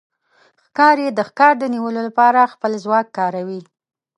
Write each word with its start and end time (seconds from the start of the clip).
ښکاري 0.63 1.07
د 1.11 1.19
ښکار 1.29 1.53
د 1.59 1.63
نیولو 1.73 1.99
لپاره 2.07 2.51
خپل 2.53 2.71
ځواک 2.83 3.07
کاروي. 3.17 3.61